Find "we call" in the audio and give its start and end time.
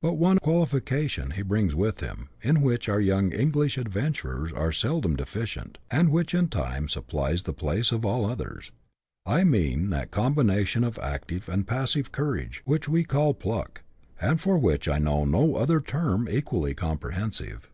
12.88-13.34